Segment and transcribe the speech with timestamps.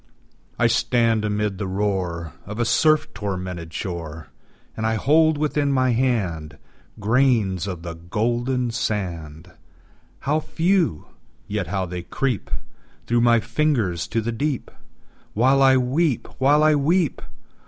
[0.57, 4.29] I stand amid the roar Of a surf tormented shore,
[4.75, 6.57] And I hold within my hand
[6.99, 9.51] Grains of the golden sand
[10.21, 11.05] How few!
[11.47, 12.49] yet how they creep
[13.05, 14.71] Through my fingers to the deep
[15.35, 17.21] While I weep while I weep!